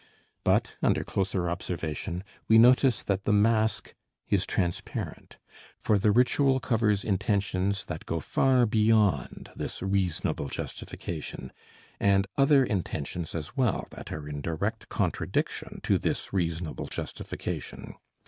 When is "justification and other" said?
10.49-12.65